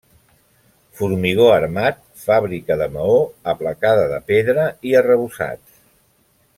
[1.01, 3.19] Formigó armat, fàbrica de maó,
[3.55, 5.81] aplacada de pedra i arrebossats.